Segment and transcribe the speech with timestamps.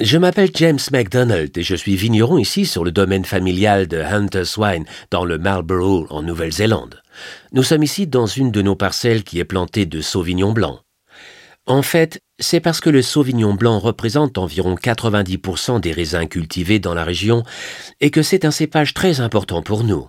[0.00, 4.56] Je m'appelle James MacDonald et je suis vigneron ici sur le domaine familial de Hunter's
[4.56, 7.02] Wine dans le Marlborough en Nouvelle-Zélande.
[7.50, 10.78] Nous sommes ici dans une de nos parcelles qui est plantée de Sauvignon blanc.
[11.66, 16.94] En fait, c'est parce que le Sauvignon blanc représente environ 90% des raisins cultivés dans
[16.94, 17.42] la région
[18.00, 20.08] et que c'est un cépage très important pour nous.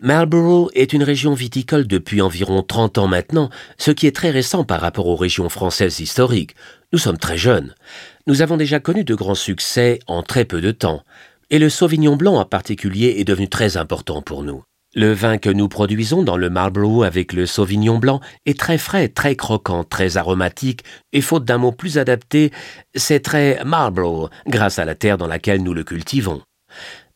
[0.00, 4.62] Marlborough est une région viticole depuis environ 30 ans maintenant, ce qui est très récent
[4.62, 6.54] par rapport aux régions françaises historiques.
[6.92, 7.74] Nous sommes très jeunes.
[8.28, 11.04] Nous avons déjà connu de grands succès en très peu de temps,
[11.50, 14.64] et le Sauvignon blanc en particulier est devenu très important pour nous.
[14.96, 19.08] Le vin que nous produisons dans le Marlborough avec le Sauvignon blanc est très frais,
[19.08, 22.50] très croquant, très aromatique, et faute d'un mot plus adapté,
[22.96, 26.42] c'est très Marlborough grâce à la terre dans laquelle nous le cultivons.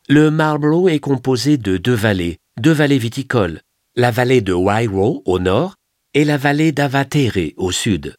[0.07, 3.59] Le Marlborough est composé de deux vallées, deux vallées viticoles,
[3.97, 5.75] la vallée de Wairo au nord
[6.13, 8.15] et la vallée d'Avatere au sud.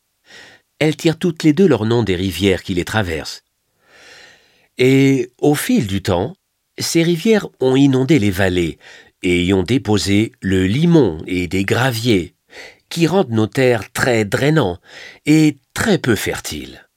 [0.83, 3.45] Elles tirent toutes les deux leur nom des rivières qui les traversent.
[4.79, 6.35] Et au fil du temps,
[6.77, 8.79] ces rivières ont inondé les vallées
[9.23, 12.35] et y ont déposé le limon et des graviers,
[12.89, 14.80] qui rendent nos terres très drainants
[15.24, 16.89] et très peu fertiles.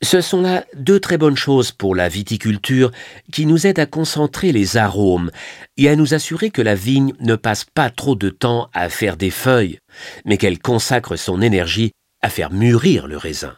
[0.00, 2.92] Ce sont là deux très bonnes choses pour la viticulture
[3.32, 5.30] qui nous aident à concentrer les arômes
[5.76, 9.16] et à nous assurer que la vigne ne passe pas trop de temps à faire
[9.16, 9.80] des feuilles,
[10.24, 11.90] mais qu'elle consacre son énergie
[12.22, 13.56] à faire mûrir le raisin.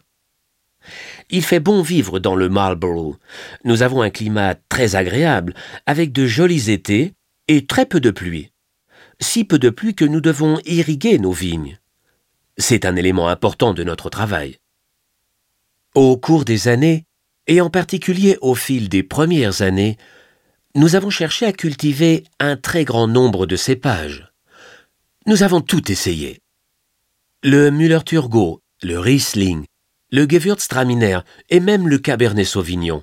[1.29, 3.17] Il fait bon vivre dans le Marlborough.
[3.65, 7.13] Nous avons un climat très agréable, avec de jolis étés
[7.49, 8.51] et très peu de pluie.
[9.21, 11.79] Si peu de pluie que nous devons irriguer nos vignes.
[12.57, 14.60] C'est un élément important de notre travail.
[15.97, 17.05] Au cours des années,
[17.49, 19.97] et en particulier au fil des premières années,
[20.77, 24.31] nous avons cherché à cultiver un très grand nombre de cépages.
[25.27, 26.39] Nous avons tout essayé.
[27.43, 29.65] Le Müller-Turgot, le Riesling,
[30.13, 33.03] le Gewürztraminer et même le Cabernet Sauvignon.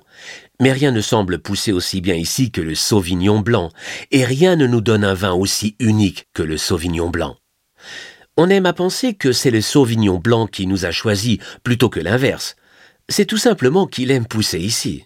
[0.58, 3.70] Mais rien ne semble pousser aussi bien ici que le Sauvignon blanc,
[4.12, 7.36] et rien ne nous donne un vin aussi unique que le Sauvignon blanc.
[8.38, 12.00] On aime à penser que c'est le Sauvignon blanc qui nous a choisis plutôt que
[12.00, 12.56] l'inverse,
[13.08, 15.04] c'est tout simplement qu'il aime pousser ici.